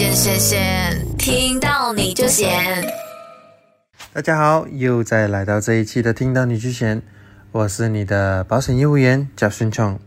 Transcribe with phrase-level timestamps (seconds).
[0.00, 2.82] 闲闲闲，听到你就闲。
[4.14, 7.02] 大家好，又再来到这一期的听到你就闲，
[7.52, 10.00] 我是你的保险业务员贾顺聪。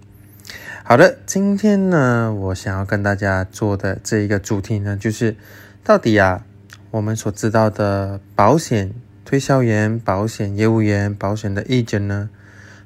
[0.84, 5.36] 好的，今天呢，我想要跟大家做的这一个主题呢，就是
[5.84, 6.44] 到底啊，
[6.90, 8.92] 我们所知道的保险
[9.24, 12.32] 推销员、保险业务员、保险的义工呢，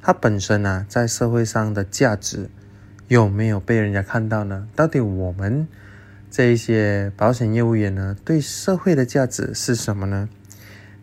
[0.01, 2.49] 它本身啊，在社会上的价值
[3.07, 4.67] 有没有被人家看到呢？
[4.75, 5.69] 到底我们
[6.29, 10.29] 这一些保险业务员呢，对社会的价值是什么呢？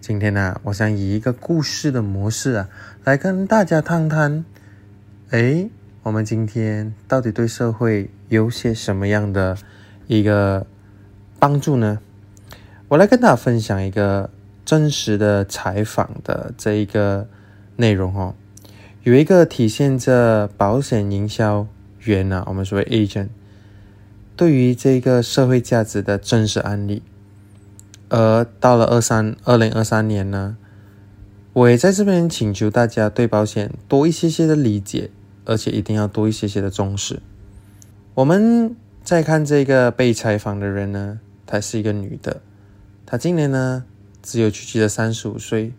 [0.00, 2.68] 今天呢，我想以一个故事的模式啊，
[3.04, 4.44] 来跟大家谈谈，
[5.30, 5.68] 哎，
[6.02, 9.56] 我们今天到底对社会有些什么样的
[10.06, 10.66] 一个
[11.38, 11.98] 帮助呢？
[12.88, 14.30] 我来跟大家分享一个
[14.64, 17.26] 真实的采访的这一个
[17.76, 18.34] 内容哦，
[19.02, 21.66] 有一个体现着保险营销
[22.00, 23.28] 员啊，我们所谓 agent。
[24.36, 27.02] 对于这个社会价值的真实案例，
[28.08, 30.56] 而到了二三二零二三年呢，
[31.52, 35.10] 我也在这边请求大家对保险多一些些的理解，
[35.44, 37.20] 而且一定要多一些些的重视。
[38.14, 38.74] 我们
[39.04, 42.40] 再看这个被采访的人呢，她是一个女的，
[43.06, 43.84] 她今年呢
[44.20, 45.72] 只有区区的三十五岁，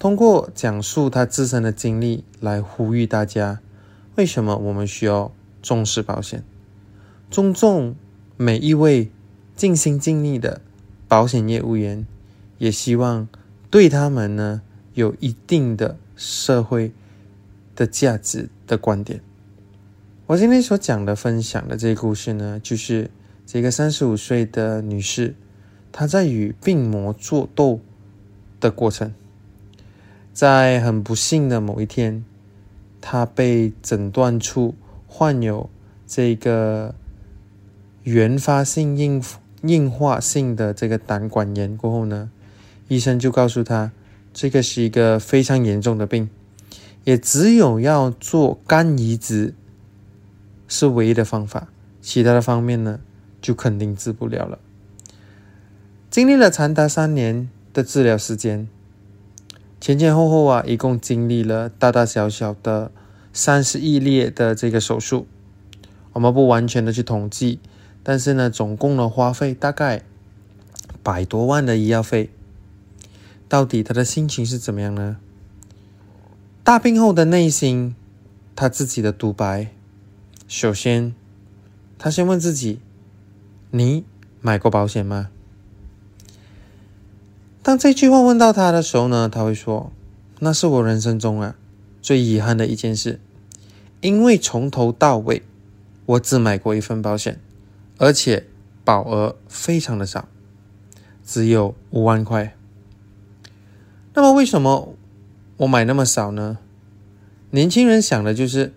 [0.00, 3.60] 通过讲述她自身的经历来呼吁大家，
[4.16, 6.42] 为什么我们需要重视保险。
[7.36, 7.94] 尊重
[8.38, 9.10] 每一位
[9.54, 10.62] 尽心尽力的
[11.06, 12.06] 保险业务员，
[12.56, 13.28] 也希望
[13.68, 14.62] 对他们呢
[14.94, 16.94] 有一定的社会
[17.74, 19.20] 的价值的观点。
[20.24, 23.10] 我今天所讲的分享的这个故事呢，就是
[23.44, 25.34] 这个三十五岁的女士，
[25.92, 27.80] 她在与病魔作斗
[28.58, 29.12] 的过程，
[30.32, 32.24] 在很不幸的某一天，
[33.02, 34.74] 她被诊断出
[35.06, 35.68] 患有
[36.06, 36.94] 这个。
[38.06, 39.20] 原发性硬
[39.62, 42.30] 硬化性的这个胆管炎过后呢，
[42.86, 43.90] 医生就告诉他，
[44.32, 46.30] 这个是一个非常严重的病，
[47.02, 49.54] 也只有要做肝移植
[50.68, 51.66] 是唯一的方法，
[52.00, 53.00] 其他的方面呢
[53.42, 54.60] 就肯定治不了了。
[56.08, 58.68] 经历了长达三年的治疗时间，
[59.80, 62.92] 前前后后啊，一共经历了大大小小的
[63.32, 65.26] 三十亿列的这个手术，
[66.12, 67.58] 我们不完全的去统计。
[68.08, 70.04] 但是呢，总共的花费大概
[71.02, 72.30] 百多万的医药费，
[73.48, 75.16] 到底他的心情是怎么样呢？
[76.62, 77.96] 大病后的内心，
[78.54, 79.72] 他自己的独白。
[80.46, 81.16] 首先，
[81.98, 82.78] 他先问自己
[83.72, 84.04] ：“你
[84.40, 85.30] 买过保险吗？”
[87.64, 89.90] 当这句话问到他的时候呢，他会说
[90.38, 91.56] ：“那是我人生中啊
[92.00, 93.18] 最遗憾的一件事，
[94.00, 95.42] 因为从头到尾，
[96.06, 97.40] 我只买过一份保险。”
[97.98, 98.46] 而且
[98.84, 100.28] 保额非常的少，
[101.24, 102.54] 只有五万块。
[104.14, 104.94] 那么为什么
[105.58, 106.58] 我买那么少呢？
[107.50, 108.72] 年轻人想的就是，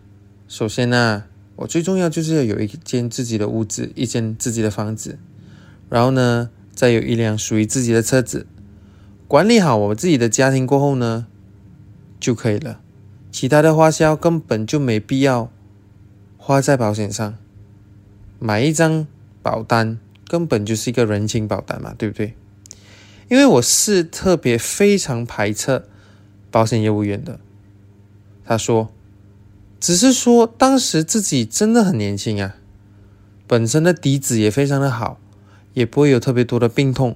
[0.47, 1.25] 首先呢，
[1.57, 5.19] 我最重要就是要有一间自己的屋子，一间自己的房子，
[5.90, 8.47] 然后呢，再有一辆属于自己的车子，
[9.28, 11.28] 管理好我自己的家庭过后呢，
[12.19, 12.80] 就可以了。
[13.31, 15.51] 其他的花销根本就没必要
[16.38, 17.38] 花在保险上。
[18.39, 19.05] 买一张
[19.41, 22.33] 保单根本就是一个人情保单嘛，对不对？
[23.29, 25.83] 因为我是特别非常排斥
[26.50, 27.39] 保险业务员的。
[28.45, 28.91] 他说，
[29.79, 32.55] 只是说当时自己真的很年轻啊，
[33.45, 35.19] 本身的底子也非常的好，
[35.73, 37.16] 也不会有特别多的病痛，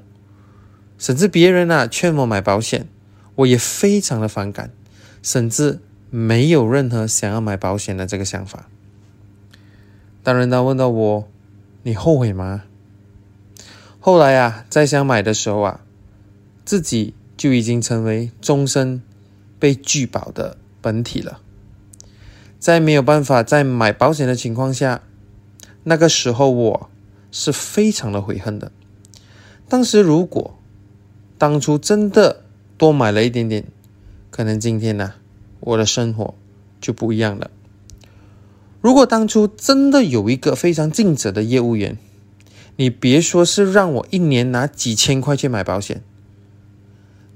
[1.00, 2.88] 甚至别人啊劝我买保险，
[3.36, 4.72] 我也非常的反感，
[5.24, 5.80] 甚至
[6.12, 8.70] 没有任何想要买保险的这个想法。
[10.24, 11.28] 当人他问到我，
[11.84, 12.64] 你后悔吗？
[14.00, 15.82] 后来啊，在想买的时候啊，
[16.64, 19.02] 自己就已经成为终身
[19.60, 21.42] 被拒保的本体了。
[22.58, 25.04] 在没有办法再买保险的情况下，
[25.84, 26.90] 那个时候我
[27.30, 28.72] 是非常的悔恨的。
[29.68, 30.58] 当时如果
[31.38, 32.44] 当初真的
[32.78, 33.66] 多买了一点点，
[34.30, 35.16] 可能今天呢，
[35.60, 36.34] 我的生活
[36.80, 37.52] 就不一样了。
[38.84, 41.98] 如果当初真的有一个非常尽责的业务员，
[42.76, 46.04] 你别说是让我一年拿几千块去买保险，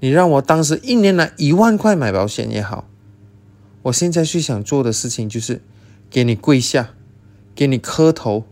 [0.01, 2.89] 你让我当时一年拿一万块买保险也好，
[3.83, 5.61] 我现在最想做的事情就是
[6.09, 6.89] 给你跪下，
[7.55, 8.43] 给你磕头，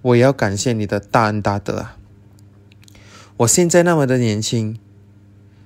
[0.00, 1.98] 我也要感谢你的大恩大德啊！
[3.36, 4.78] 我现在那么的年轻，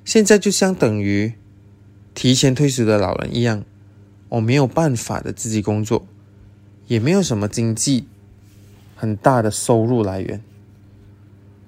[0.04, 1.34] 现在就相等于
[2.16, 3.62] 提前退休的老人一样，
[4.30, 6.04] 我没有办法的自己工作。
[6.86, 8.08] 也没有什么经济
[8.94, 10.42] 很大的收入来源，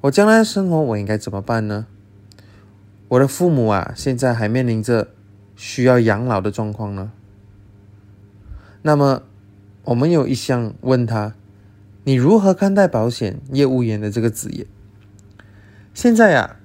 [0.02, 1.86] 我将来的生活我应该怎么办呢？
[3.08, 5.08] 我的父母啊，现在还面临着
[5.56, 7.10] 需要养老的状况呢。
[8.82, 9.22] 那么，
[9.84, 11.34] 我们有一项问他：
[12.04, 14.66] 你如何看待保险业务员的这个职业？
[15.92, 16.56] 现在呀，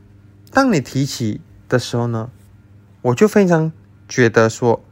[0.51, 2.29] 当你提起的时候呢，
[3.01, 3.71] 我就非常
[4.07, 4.83] 觉得说，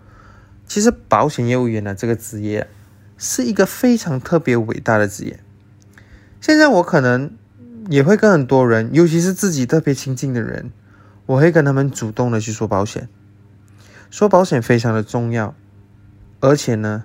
[0.65, 2.67] 其实保险业务员的这个职业
[3.23, 5.39] 是一个非常特别伟大的职业。
[6.41, 7.37] 现在我可能
[7.87, 10.71] 也会跟很多人，尤其是自己特别亲近的人，
[11.27, 13.07] 我会跟他们主动的去说保险，
[14.09, 15.53] 说保险非常的重要，
[16.39, 17.03] 而且呢，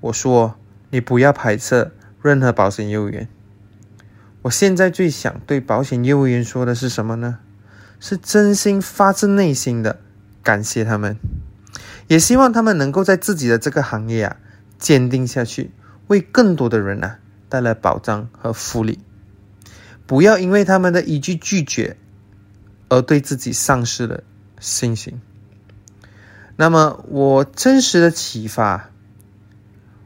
[0.00, 0.56] 我说
[0.88, 1.90] 你不要排斥
[2.22, 3.28] 任何保险业务员。
[4.40, 7.40] 我现在最想对保险业务员说的是什么呢？
[8.00, 10.00] 是真心发自内心的
[10.42, 11.18] 感谢他们，
[12.06, 14.36] 也希望他们能够在自己的这个行业啊
[14.78, 15.70] 坚定下去，
[16.06, 17.18] 为更多的人啊。
[17.50, 18.98] 带来保障和福利，
[20.06, 21.96] 不要因为他们的一句拒绝
[22.90, 24.22] 而对自己丧失了
[24.60, 25.18] 信心。
[26.56, 28.90] 那么，我真实的启发，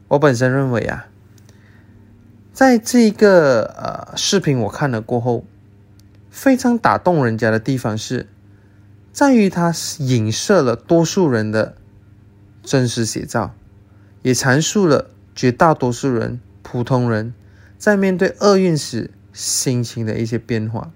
[0.07, 1.07] 我本身认为啊，
[2.53, 5.45] 在这个呃视频我看了过后，
[6.31, 8.29] 非常打动人家的地方是，
[9.13, 11.75] 在于它影射了多数人的
[12.63, 13.53] 真实写照，
[14.23, 16.41] 也阐述了绝大多数人。
[16.63, 17.35] 普通人
[17.77, 20.91] 在面对厄运时心情的一些变化。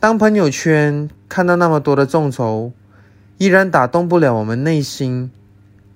[0.00, 2.72] 当朋友圈看到那么多的众筹，
[3.38, 5.30] 依然打动不了我们内心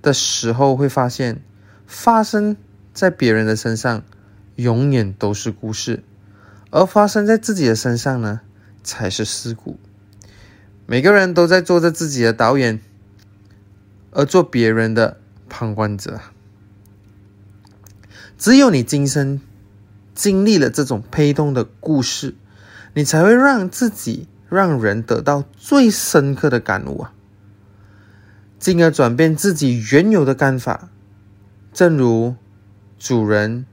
[0.02, 1.43] 的时候，会发现
[1.87, 2.56] 发生
[2.93, 4.05] 在别人的身上
[4.55, 6.05] 永远都是故事，
[6.70, 8.43] 而发生在自己的身上呢，
[8.85, 9.79] 才是事故。
[10.87, 12.79] 每个人都在做着自己的导演，
[14.12, 15.17] 而做别人的
[15.49, 16.21] 旁观者。
[18.37, 19.41] 只有你今生
[20.15, 22.37] 经历了这种悲痛的故事，
[22.95, 27.12] 你才会让自己、让人得到最深刻的感悟啊，
[28.61, 30.89] 进而转变自己原有的看法。
[31.73, 32.37] 正如
[32.97, 33.67] 主人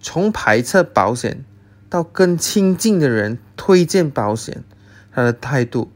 [0.00, 1.44] 从排斥保险
[1.90, 4.64] 到更亲近的人推荐保险，
[5.12, 5.92] 他的态度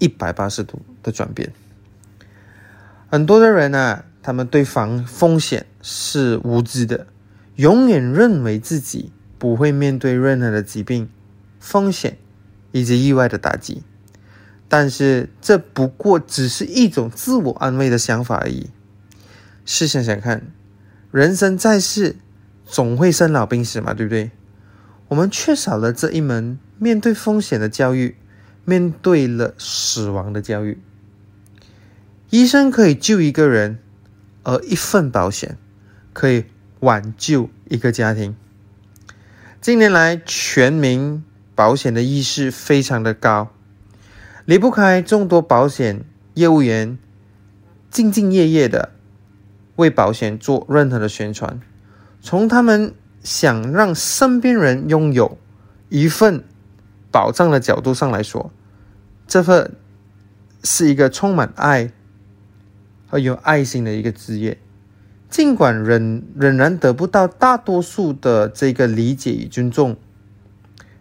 [0.00, 1.52] 一百八十度的转变。
[3.08, 4.02] 很多的人呢。
[4.26, 7.06] 他们对防风险是无知的，
[7.54, 11.08] 永远认为自己不会面对任何的疾病、
[11.60, 12.18] 风险
[12.72, 13.84] 以及意外的打击。
[14.66, 18.70] 但是这不过只是一种自我安慰的想法而已。
[19.64, 20.50] 试想想看，
[21.12, 22.16] 人生在世，
[22.64, 24.32] 总会生老病死嘛，对不对？
[25.06, 28.16] 我们缺少了这一门面对风险的教育，
[28.64, 30.80] 面对了死亡的教育。
[32.30, 33.78] 医生可以救一个人。
[34.46, 35.58] 而一份保险
[36.12, 36.44] 可以
[36.78, 38.36] 挽救一个家庭。
[39.60, 41.24] 近年来，全民
[41.56, 43.50] 保险的意识非常的高，
[44.44, 46.04] 离不开众多保险
[46.34, 46.96] 业务员
[47.92, 48.92] 兢兢业业的
[49.74, 51.60] 为保险做任何的宣传。
[52.20, 52.94] 从他们
[53.24, 55.36] 想让身边人拥有
[55.88, 56.44] 一份
[57.10, 58.52] 保障的角度上来说，
[59.26, 59.74] 这份
[60.62, 61.90] 是一个充满爱。
[63.18, 64.58] 有爱心的一个职业，
[65.28, 69.96] 尽管仍仍然得不到大多数的这个理解与尊重，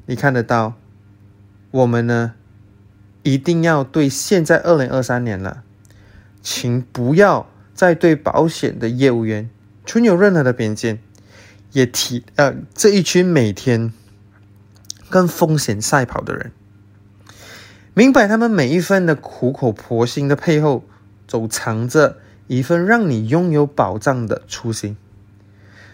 [0.06, 0.74] 你看得到，
[1.72, 2.34] 我们呢
[3.24, 5.64] 一定要对现在二零二三年了，
[6.42, 9.50] 请不要再对保险的业务员
[9.86, 11.00] 存有任何的偏见，
[11.72, 13.94] 也提呃这一群每天
[15.10, 16.52] 跟风险赛跑的人，
[17.94, 20.84] 明白他们每一份的苦口婆心的背后。
[21.28, 22.18] 都藏着
[22.48, 24.96] 一份让你拥有保障的初心。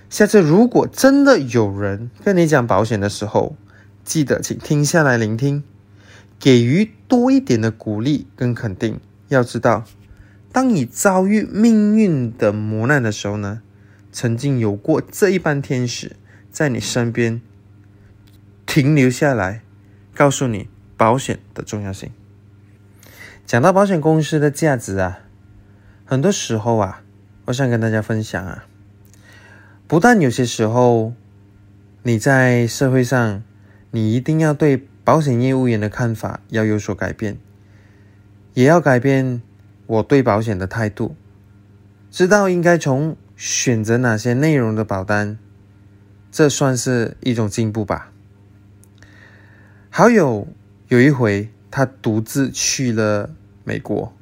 [0.10, 3.56] 下次如果真的有人跟你讲保险的时候，
[4.04, 5.64] 记得请停下来聆听，
[6.40, 9.00] 给予多一点的鼓励跟肯定。
[9.30, 9.86] 要知道，
[10.52, 13.62] 当你遭遇命运的磨难的时候呢，
[14.12, 16.18] 曾经有过这一班天使
[16.52, 17.42] 在你身边
[18.66, 19.62] 停留下来，
[20.14, 22.12] 告诉你保险的重要性。
[23.52, 25.20] 讲到保险公司的价值啊。
[26.06, 27.04] 很多时候啊，
[27.44, 28.64] 我想跟大家分享啊，
[29.88, 31.12] 不但有些时候
[32.04, 33.44] 你在社会上，
[33.90, 37.38] 你一定要对保险业务员的看法要有所改变，
[38.54, 39.42] 也要改变
[39.86, 41.18] 我对保险的态度，
[42.10, 45.38] 知道应该从选择哪些内容的保单，
[46.32, 48.14] 这算是一种进步吧。
[49.90, 50.48] 好友
[50.88, 53.30] 有一回，他独自去了
[53.64, 54.14] 美国，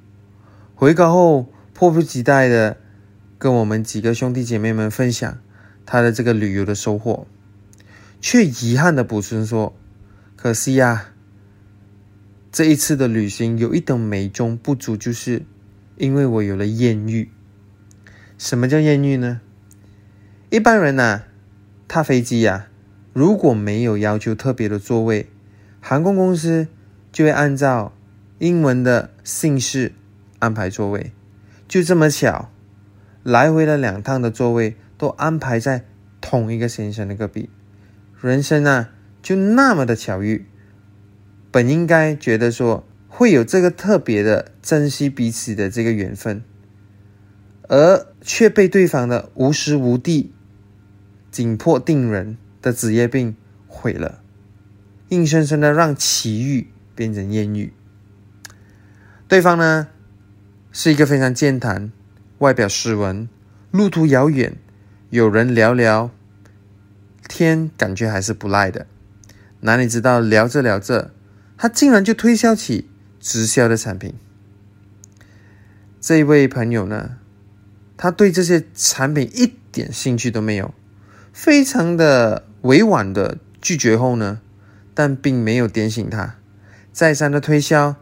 [0.75, 1.51] 回国后。
[1.72, 2.75] 迫不及待的
[3.38, 5.38] 跟我们几个兄弟姐妹们分享
[5.86, 7.25] 他的这个旅游的收获。
[8.19, 9.74] 却遗憾的补充说
[10.36, 11.13] ：“可惜呀，
[12.51, 15.43] 这一次的旅行有一等美中不足，就是
[15.96, 17.31] 因为我有了艳遇。
[18.38, 19.39] 什么叫艳遇呢？
[20.50, 21.24] 一般人呢，
[21.88, 22.67] 踏飞机呀，
[23.13, 25.29] 如果没有要求特别的座位，
[25.79, 26.67] 航空公司
[27.13, 27.93] 就会按照
[28.39, 29.93] 英文的姓氏
[30.39, 31.12] 安排座位。
[31.67, 32.50] 就这么巧，
[33.22, 35.86] 来回了两趟的座位都安排在
[36.19, 37.50] 同一个先生的隔壁。
[38.19, 38.89] 人生啊，
[39.22, 40.46] 就那么的巧遇，
[41.51, 46.41] 本应该觉得说会有这个特别的珍惜彼此的这个缘分，
[47.67, 50.34] 而却被对方的无时无地
[51.29, 53.36] 紧迫定人的职业病
[53.67, 54.22] 毁了，
[55.10, 57.72] 硬生生的让奇遇变成艳遇。
[59.29, 59.89] 对方呢
[60.71, 61.91] 是一个非常健谈、
[62.39, 63.29] 外表斯文、
[63.69, 64.57] 路途遥远、
[65.12, 66.09] 有人聊聊。
[67.27, 68.88] 天感觉还是不赖的，
[69.59, 71.12] 哪里知道聊着聊着，
[71.55, 74.15] 他竟然就推销起直销的产品。
[76.01, 77.17] 这位朋友呢，
[77.95, 80.74] 他对这些产品一点兴趣都没有，
[81.31, 84.41] 非常的委婉的拒绝后呢，
[84.95, 86.38] 但并没有点醒他，
[86.91, 87.95] 再三的推销，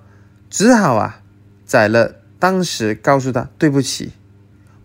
[0.50, 1.22] 只好啊
[1.66, 2.16] 宰了。
[2.40, 4.12] 当时告诉他对不起，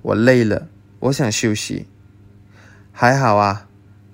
[0.01, 0.69] 我累了，
[1.01, 1.87] 我想休息。
[2.93, 3.69] 还好啊。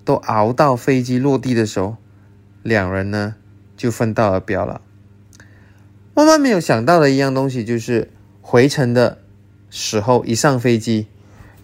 [0.04, 1.98] 都熬到飞机落地的时候，
[2.62, 3.34] 两人呢
[3.76, 4.80] 就分道而别了。
[6.14, 9.18] 万万没有想到的一样东西就是，回程的
[9.68, 11.08] 时候一上飞机，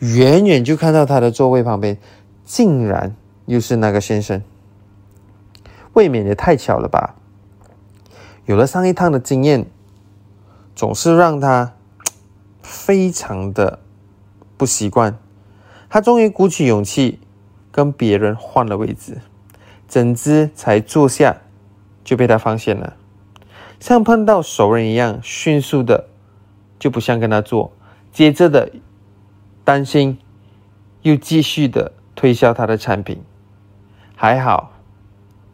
[0.00, 1.96] 远远就看到他的座位旁边，
[2.44, 4.42] 竟然又是那个先生。
[5.94, 7.16] 未免也太巧了吧！
[8.44, 9.64] 有了上一趟的经验，
[10.74, 11.74] 总是让他
[12.62, 13.80] 非常的
[14.56, 15.18] 不习惯。
[15.88, 17.20] 他终于鼓起勇气。
[17.74, 19.18] 跟别人换了位置，
[19.88, 21.38] 整只才坐下
[22.04, 22.94] 就被他发现了，
[23.80, 26.06] 像碰到熟人一样，迅速的
[26.78, 27.72] 就不想跟他坐，
[28.12, 28.70] 接着的
[29.64, 30.18] 担心，
[31.02, 33.20] 又继续的推销他的产品，
[34.14, 34.70] 还好，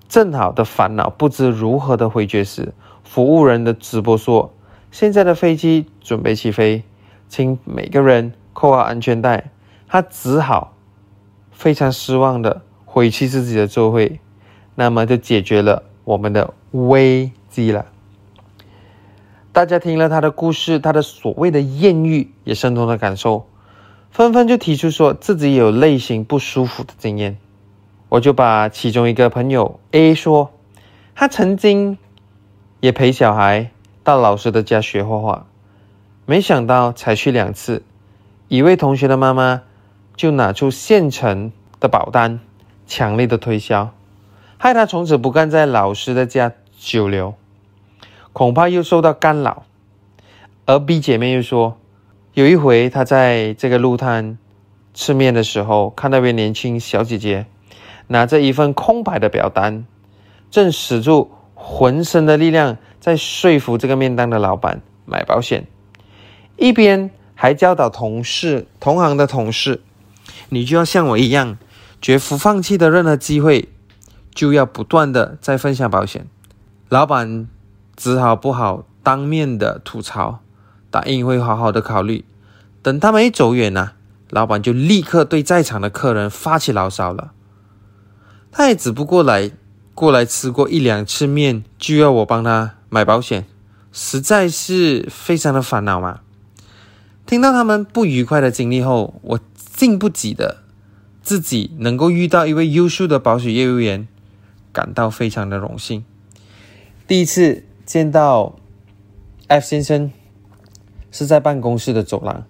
[0.06, 4.52] 正好的烦恼不知如何的回绝时，服务人的直播说
[4.90, 6.82] ：“现在的飞机准备起飞，
[7.28, 9.50] 请每个人扣好安全带。”
[9.88, 10.74] 他只好。
[11.52, 14.18] 非常失望的回去自己的座位，
[14.76, 17.84] 那么就解决了我们的危机了。
[19.52, 23.46] 大家听了他的故事，他的所谓的艳遇也深同的感受，
[24.10, 27.36] 纷纷就提出说自己有类型不舒服的经验。
[28.08, 30.52] 我就把其中一个朋友 A 说，
[31.14, 31.98] 他曾经
[32.80, 33.70] 也陪小孩
[34.10, 35.46] 到老师的家学画画，
[36.26, 37.84] 没想到才去两次，
[38.48, 39.62] 一位同学的妈妈。
[40.16, 42.40] 就拿出现成的保单，
[42.86, 43.90] 强力的推销，
[44.58, 47.34] 害他从此不敢在老师的家久留，
[48.34, 49.62] 恐怕又受到干扰。
[50.66, 51.78] 而 B 姐妹又说，
[52.34, 54.36] 有一回她在这个路摊
[54.92, 57.46] 吃面的时候，看到位年轻小姐姐
[58.08, 59.86] 拿着一份空白的表单，
[60.50, 65.66] 正使出浑身的力量在说服这个面档的老板买保险，
[66.56, 69.82] 一边还教导同事同行的同事。
[70.50, 71.56] 你就要像我一样，
[72.02, 73.68] 绝不放弃的任何机会，
[74.34, 76.26] 就要不断的在分享保险。
[76.88, 77.48] 老板
[77.96, 80.40] 只好不好当面的吐槽，
[80.90, 82.24] 答应会好好的考虑。
[82.82, 83.92] 等他们一走远呢，
[84.28, 87.32] 老板就立刻对在场的客人发起牢骚了。
[88.52, 89.50] 他也只不过来
[89.94, 93.46] 过来吃过一两次面，就要我帮他买保险，
[93.90, 96.20] 实在是非常的烦恼嘛。
[97.24, 99.40] 听到他们不愉快的经历后，我。
[99.72, 100.58] 竟不及的，
[101.22, 104.06] 自己能够遇到一位优秀的保险业务员，
[104.74, 106.04] 感到非常的荣幸。
[107.06, 108.56] 第一次见到
[109.46, 110.12] F 先生
[111.10, 112.44] 是在办公室的走廊，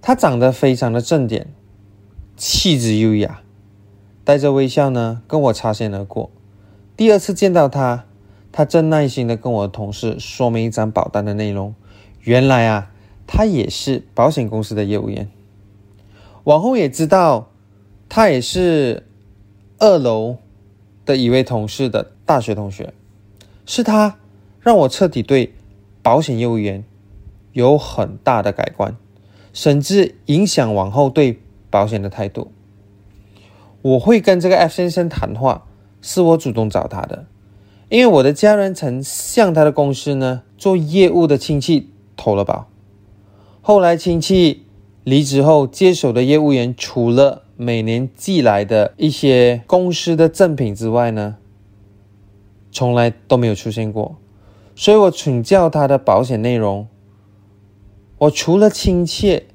[0.00, 1.52] 他长得非常的正点，
[2.36, 3.40] 气质优雅，
[4.22, 6.30] 带着微笑呢跟我擦肩而过。
[6.96, 8.04] 第二次见到他，
[8.50, 11.74] 他正耐心的跟我的同事说明一张保单的内容。
[12.22, 12.90] 原来啊，
[13.26, 15.30] 他也是保险公司的业务员。
[16.44, 17.50] 往后也知道，
[18.08, 19.06] 他也是
[19.78, 20.38] 二楼
[21.04, 22.92] 的一位同事的大学同学，
[23.66, 24.18] 是他
[24.60, 25.54] 让我彻底对
[26.02, 26.84] 保险业务员
[27.52, 28.96] 有很大的改观，
[29.52, 31.40] 甚至影响往后对
[31.70, 32.50] 保险的态度。
[33.82, 35.66] 我会跟这个 F 先生谈话，
[36.02, 37.26] 是我主动找他的，
[37.88, 42.68] 因为我的家人曾向他的公司呢做业务的亲戚投了保，
[43.60, 44.64] 后来亲戚。
[45.04, 51.36] 离职后接手的业务员除了每年寄来的一些公司的赠品之外呢，
[52.70, 54.18] 从来都没有出现过。
[54.76, 56.88] 所以我请教他的保险内容，
[58.18, 59.46] 我除了亲切、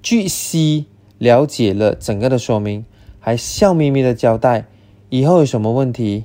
[0.00, 0.86] 据悉
[1.18, 2.84] 了解了整个的说明，
[3.18, 4.68] 还笑眯眯的交代
[5.08, 6.22] 以后有什么问题，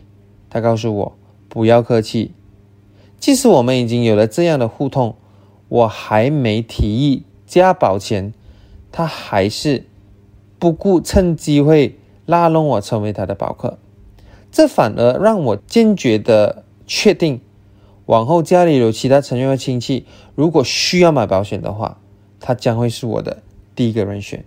[0.49, 1.17] 他告诉我
[1.49, 2.31] 不要客气。
[3.19, 5.15] 即使我们已经有了这样的互动，
[5.69, 8.31] 我还没提议加保前，
[8.91, 9.85] 他还是
[10.59, 13.79] 不顾趁机会拉拢我成为他的保客，
[14.51, 17.41] 这反而让我坚决的确定，
[18.05, 21.99] 往后家里有其他成员和亲戚，如果需要买保险的话，
[22.39, 23.41] 他将会是我的
[23.75, 24.45] 第一个人选。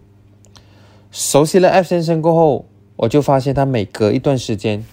[1.11, 4.87] 熟悉了 F 先生过后，我就发现他每隔一段时间。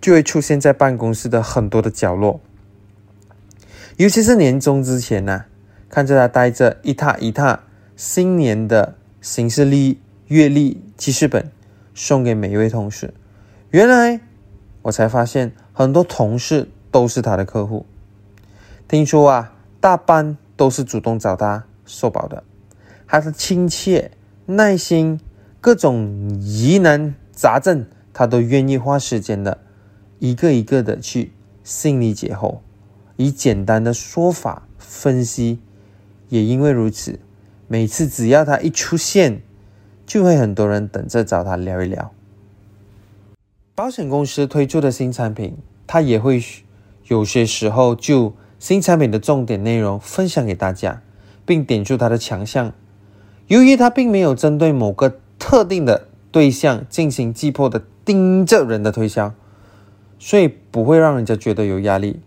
[0.00, 2.40] 就会出现在办公室的很多的角落，
[3.96, 5.46] 尤其是年终之前呢，
[5.88, 7.64] 看着他带着一沓一沓
[7.96, 11.50] 新年的行事历、月历、记事本
[11.94, 13.12] 送给每一位同事。
[13.70, 14.20] 原来
[14.82, 17.84] 我才发现，很多同事都是他的客户。
[18.86, 22.44] 听说啊，大半都是主动找他受保的，
[23.06, 24.12] 他的亲切、
[24.46, 25.20] 耐心，
[25.60, 29.58] 各种疑难杂症，他都愿意花时间的。
[30.18, 31.32] 一个一个的去
[31.62, 32.58] 心理解剖，
[33.16, 35.58] 以简单的说法分析。
[36.28, 37.18] 也因为如此，
[37.66, 39.40] 每次只要他一出现，
[40.04, 42.12] 就会很多人等着找他聊一聊。
[43.74, 45.56] 保险公司推出的新产品，
[45.86, 46.42] 他也会
[47.06, 51.00] 有些时候就新产品的重点内容分享给大家，
[51.46, 52.74] 并点出它的强项。
[53.46, 59.32] 由于他并没有针对某个特定的对象进行急迫的盯着人的推销。
[60.18, 62.20] 所以不会让人家觉得有压力，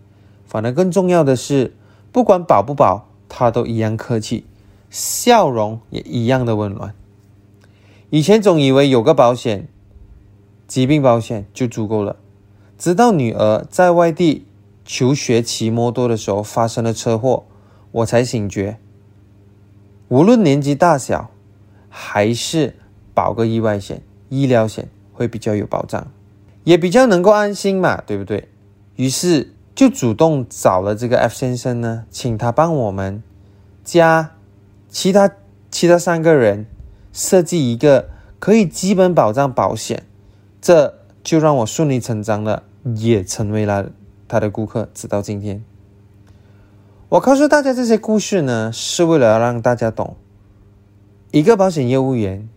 [0.46, 1.74] 反而更重要的是，
[2.10, 4.44] 不管保不保，他都一样客气，
[4.90, 6.94] 笑容也一样的温暖。
[8.10, 9.68] 以前总以为有个保险，
[10.66, 12.16] 疾病保险就足够了，
[12.78, 14.46] 直到女儿在外地
[14.84, 17.44] 求学骑摩托的时候发生了车祸，
[17.90, 18.78] 我才醒觉，
[20.08, 21.30] 无论年纪大小，
[21.88, 22.74] 还是
[23.14, 26.10] 保个意外险、医疗险会比较有保障。
[26.64, 28.48] 也比较能够安心嘛，对不对？
[28.96, 33.22] 于是就主动找了这个 F 先生呢，请他帮我们
[33.82, 34.32] 加
[34.88, 35.30] 其他
[35.70, 36.66] 其他三个人
[37.12, 40.04] 设计一个可以基本保障保险，
[40.60, 40.94] 这
[41.24, 42.62] 就让我顺理成章的
[42.96, 43.90] 也成为了
[44.28, 45.64] 他的顾客，直到今天。
[47.08, 50.16] 我告诉大家这些故事呢，是为了要让大家懂，
[51.30, 52.48] 一个保险业务员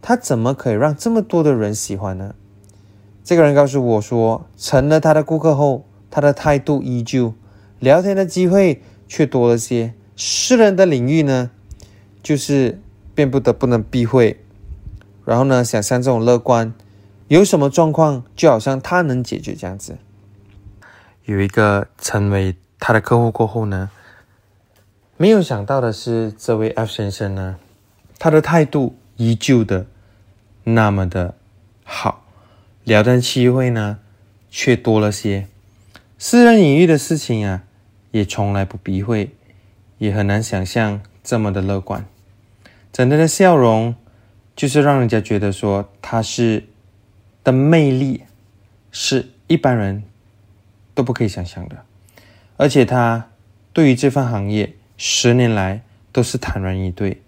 [0.00, 2.34] 他怎么可以让这么多的人喜欢呢？
[3.24, 7.32] 这个人告诉我说，成了他的顾客后，他的态度依旧，
[7.78, 9.94] 聊天的机会却多了些。
[10.14, 11.50] 私人的领域呢，
[12.22, 12.78] 就是
[13.14, 14.38] 变不得不能避讳。
[15.24, 16.74] 然后呢，想象这种乐观，
[17.28, 19.96] 有什么状况就好像他能解决这样子。
[21.24, 23.88] 有一个成为他的客户过后呢，
[25.16, 27.56] 没有想到的是，这位 F 先生呢，
[28.18, 29.86] 他的态度依旧的
[30.64, 31.34] 那么的
[31.84, 32.23] 好。
[32.84, 33.98] 聊天机会呢，
[34.50, 35.46] 却多了些。
[36.18, 37.62] 私人隐喻的事情啊，
[38.10, 39.30] 也从来不避讳，
[39.96, 42.04] 也很难想象这么的乐观。
[42.92, 43.94] 整个的笑容，
[44.54, 46.66] 就是让人家觉得说他是
[47.42, 48.24] 的魅力，
[48.92, 50.04] 是一般人
[50.94, 51.86] 都不可以想象的。
[52.58, 53.30] 而且他
[53.72, 55.80] 对于这份行业，十年来
[56.12, 57.22] 都是坦然以对，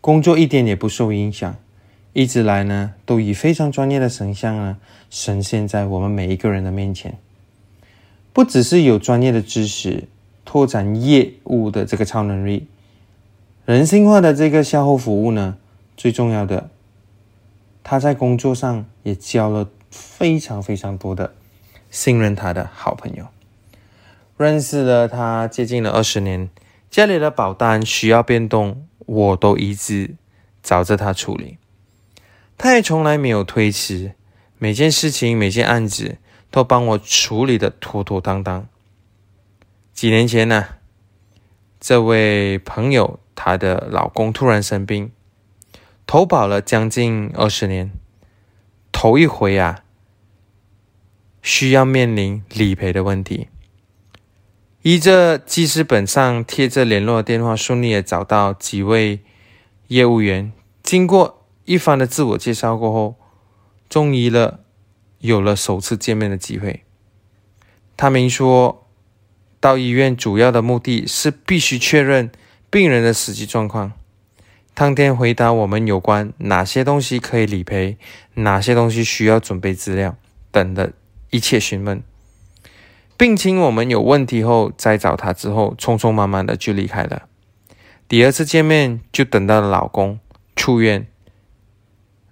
[0.00, 1.56] 工作一点也不受影响。
[2.12, 4.78] 一直来呢，都以非常专业的形象呢，
[5.10, 7.18] 呈现在我们每一个人的面前。
[8.32, 10.08] 不只是有专业的知识，
[10.44, 12.66] 拓展业务的这个超能力，
[13.64, 15.56] 人性化的这个售后服务呢，
[15.96, 16.70] 最重要的，
[17.84, 21.34] 他在工作上也交了非常非常多的
[21.90, 23.26] 信任他的好朋友。
[24.36, 26.48] 认识了他接近了二十年，
[26.90, 30.16] 家里的保单需要变动，我都一直
[30.60, 31.58] 找着他处理。
[32.62, 34.12] 他也从来没有推迟，
[34.58, 36.18] 每件事情、每件案子
[36.50, 38.68] 都帮我处理的妥妥当当。
[39.94, 40.66] 几年前呢，
[41.80, 45.10] 这位朋友她的老公突然生病，
[46.06, 47.90] 投保了将近二十年，
[48.92, 49.82] 头一回啊，
[51.40, 53.48] 需要面临理赔的问题。
[54.82, 59.20] 依着记事本上贴着联络电话，顺利的找到几位
[59.86, 61.39] 业务员，经过。
[61.64, 63.16] 一番的自我介绍过后，
[63.88, 64.60] 终于了
[65.18, 66.84] 有了首次见面的机会。
[67.96, 68.86] 他明说，
[69.60, 72.30] 到医院主要的目的是必须确认
[72.70, 73.92] 病人的实际状况。
[74.72, 77.98] 当天回答我们有关哪些东西可以理赔，
[78.34, 80.16] 哪些东西需要准备资料
[80.50, 80.92] 等的
[81.28, 82.02] 一切询问，
[83.18, 85.34] 病情我们有问题后再找他。
[85.34, 87.24] 之后匆匆忙忙的就离开了。
[88.08, 90.18] 第二次见面就等到了老公
[90.56, 91.06] 出院，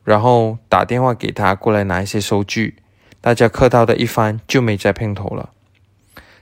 [0.08, 2.76] 然后打电话给他过来拿一些收据。
[3.20, 5.50] 大家客套的一番就没再碰头了。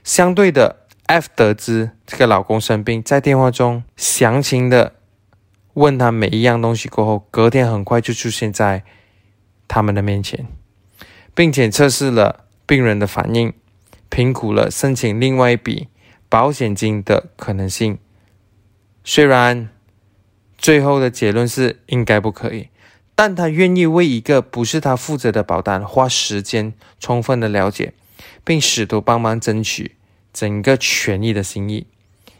[0.05, 4.93] 相对的，F 得知这个老公生病，在电话中详情的
[5.73, 8.83] 问他每一样东西过后，隔天很快就出现在
[9.67, 10.47] 他们的面前，
[11.35, 13.51] 并且测试了病人的反应，
[14.07, 15.89] 评估了申请另外一笔
[16.29, 17.97] 保险金的可能性。
[19.03, 19.67] 虽然
[20.57, 22.69] 最后的结论是应该不可以。
[23.17, 27.95] 但他愿意为一个不是他负责的保单花时间充分的了解，
[28.43, 29.95] 并试图帮忙争取
[30.31, 31.87] 整个权益的心意，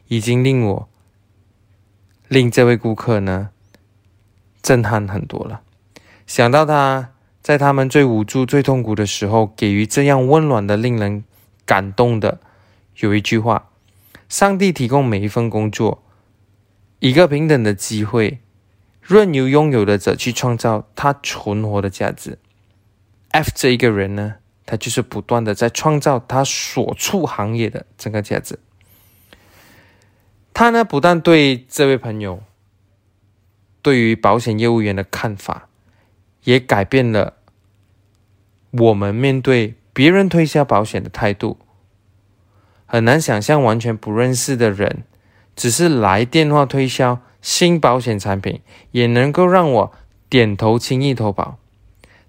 [0.07, 0.87] 已经令我
[2.27, 3.49] 令这位顾客呢
[4.61, 5.61] 震撼很多了。
[6.27, 7.09] 想到他
[7.41, 11.23] 在他们最无助、最痛苦的时候给予这样温暖的、令人
[11.65, 12.39] 感动的，
[12.97, 13.71] 有一句话：
[14.29, 16.03] 上帝提供每一份工作
[16.99, 18.37] 一个平等的机会。
[19.07, 22.37] 任由拥有的者去创造他存活的价值。
[23.29, 28.59] F 这一个人呢，他就是不断的在创造他所处行业的整个价值。
[30.53, 32.43] 他呢，不但对这位朋友
[33.81, 35.69] 对于保险业务员的看法，
[36.43, 37.35] 也改变了
[38.71, 41.57] 我们面对别人推销保险的态度。
[42.85, 45.03] 很难想象完全不认识的人，
[45.55, 47.21] 只是来电话推销。
[47.41, 49.93] 新保险产品也能够让我
[50.29, 51.57] 点头轻易投保，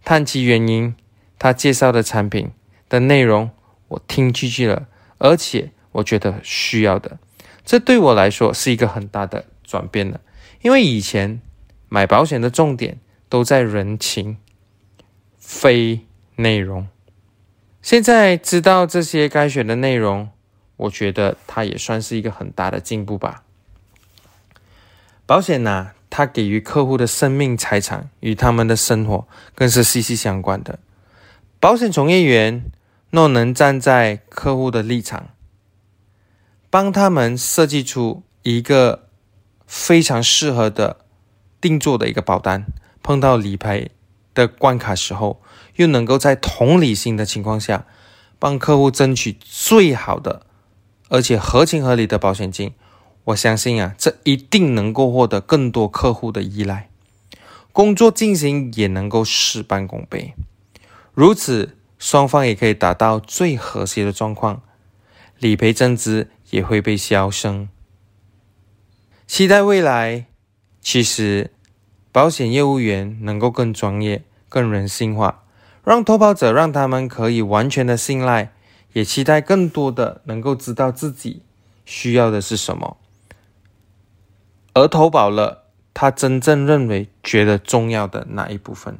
[0.04, 0.94] 探其原因，
[1.38, 2.50] 他介绍的产品
[2.88, 3.50] 的内容
[3.88, 4.86] 我听进去了，
[5.18, 7.18] 而且我觉得需要的，
[7.64, 10.20] 这对我来说是一个很大的转变了。
[10.62, 11.40] 因为以前
[11.88, 14.36] 买保险的重点都在人情，
[15.38, 16.88] 非内容。
[17.80, 20.30] 现在知道这些该选的内容，
[20.76, 23.44] 我觉得它也算是一个很大的进步吧。
[25.28, 30.78] 保险呢，它给予客户的生命财产与他们的生活更是息息相关的。
[31.60, 32.64] 保险从业员
[33.10, 35.28] 若能站在客户的立场，
[36.70, 39.08] 帮他们设计出一个
[39.66, 40.96] 非常适合的
[41.60, 42.64] 定做的一个保单，
[43.02, 43.90] 碰到理赔
[44.32, 45.42] 的关卡时候，
[45.76, 47.84] 又能够在同理心的情况下，
[48.38, 50.46] 帮客户争取最好的
[51.10, 52.72] 而且合情合理的保险金。
[53.28, 56.88] 我相信啊，这一定能够获得更多客户的依赖，
[57.72, 60.34] 工作进行也能够事半功倍。
[61.12, 64.62] 如此，双方也可以达到最和谐的状况，
[65.38, 67.68] 理赔增值也会被消声。
[69.26, 70.24] 期待未来，
[70.80, 71.50] 其实
[72.10, 75.42] 保险业务员能够更专业、更人性化，
[75.84, 78.52] 让投保者让他们可以完全的信赖，
[78.94, 81.42] 也期待更多的能够知道自己
[81.84, 82.96] 需要的是什么。
[84.78, 88.98] 而投保了，他真正认为觉得重要的那一部分。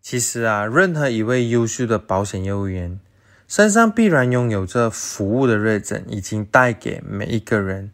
[0.00, 3.00] 其实啊，任何一位优秀的保险业务员
[3.48, 7.90] 身上必然拥有着服务的热忱，已经带给每一个人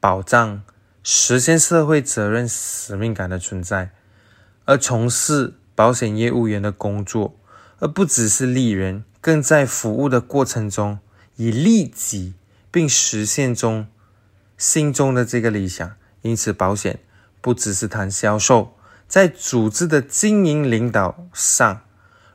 [0.00, 0.62] 保障、
[1.02, 3.90] 实现社会责任使命感的存在。
[4.64, 7.38] 而从事保险业务员的工作，
[7.78, 10.98] 而不只是利人，更在服务的过程中
[11.36, 12.32] 以利己，
[12.70, 13.86] 并实现中
[14.56, 15.94] 心中的这个理想。
[16.26, 16.98] 因此，保险
[17.40, 21.82] 不只是谈销售，在组织的经营领导上，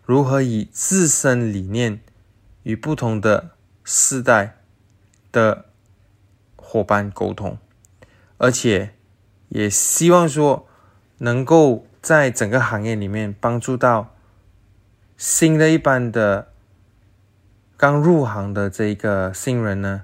[0.06, 2.00] 如何以自身理念
[2.64, 3.52] 与不同的
[3.84, 4.62] 世代
[5.30, 5.66] 的
[6.56, 7.58] 伙伴沟通，
[8.38, 8.96] 而且
[9.50, 10.66] 也希望说，
[11.18, 14.16] 能够在整个行业里面帮助到
[15.18, 16.54] 新的一班的
[17.76, 20.04] 刚入行的这个新人呢，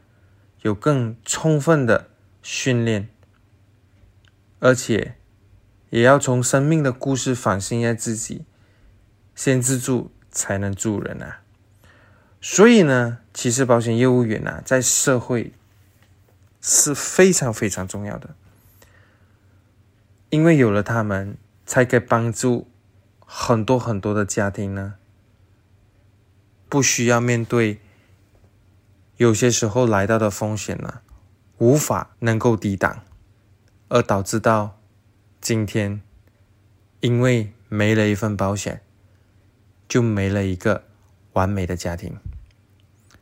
[0.63, 2.09] 有更充分的
[2.41, 3.07] 训练。
[4.59, 5.15] 而且，
[5.89, 8.43] 也要从生命的故事反省一下自己，
[9.35, 11.41] 先自助才能助人啊！
[12.41, 15.53] 所以呢，其实保险业务员啊，在社会
[16.61, 18.35] 是非常非常重要的，
[20.29, 22.67] 因为有了他们，才可以帮助
[23.25, 24.95] 很多很多的家庭呢，
[26.67, 27.79] 不需要面对
[29.17, 31.01] 有些时候来到的风险呢，
[31.59, 33.03] 无法能够抵挡。
[33.89, 34.79] 而导致到
[35.39, 36.01] 今天，
[36.99, 38.81] 因为没了一份保险，
[39.87, 40.83] 就没了一个
[41.33, 42.15] 完美的家庭。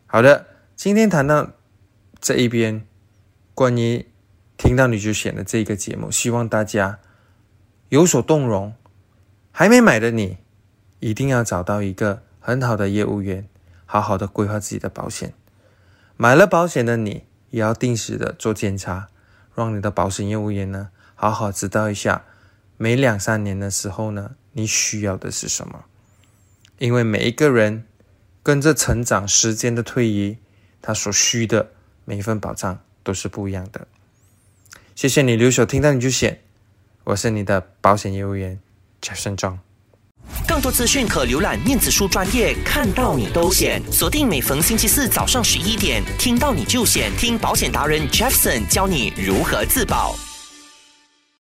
[0.06, 1.52] 好的，今天谈到
[2.20, 2.86] 这一边，
[3.54, 4.08] 关于
[4.58, 7.00] 听到你就选的这个节目，希望大家
[7.90, 8.74] 有所动容。
[9.52, 10.38] 还没买的你，
[11.00, 13.48] 一定要找到一个很好的业务员，
[13.86, 15.34] 好好的规划自己的保险。
[16.18, 19.08] 买了保险的你，也要定时的做检查，
[19.56, 22.24] 让你的保险业务员呢，好好知道一下，
[22.78, 25.86] 每两三年的时候呢，你需要的是什么。
[26.78, 27.86] 因为每一个人
[28.44, 30.38] 跟着成长、时间的推移，
[30.82, 31.72] 他所需的
[32.04, 33.88] 每一份保障都是不一样的。
[34.94, 36.40] 谢谢你留守，听到你就选，
[37.06, 38.60] 我是你的保险业务员。
[40.48, 43.82] 更多资讯可浏览面子书专业，看到你都险。
[43.92, 50.16] 锁定每逢星期四早上十一点，听到你就险，听保险达人 Jefferson 教你如何自保。